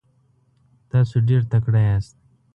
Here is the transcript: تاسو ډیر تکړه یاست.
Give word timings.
تاسو 0.91 1.15
ډیر 1.27 1.41
تکړه 1.51 1.79
یاست. 1.87 2.15